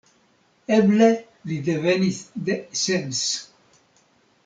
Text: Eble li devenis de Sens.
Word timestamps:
Eble 0.77 1.09
li 1.51 1.59
devenis 1.69 2.19
de 2.51 2.57
Sens. 2.85 3.25